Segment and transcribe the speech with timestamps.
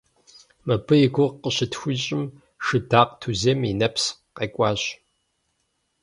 [0.65, 2.23] Мыбы и гугъу къыщытхуищӏым,
[2.65, 4.81] Шыдакъ Тузем и нэпс къекӏуащ.